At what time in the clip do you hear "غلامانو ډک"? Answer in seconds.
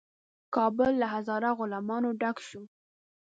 1.59-2.37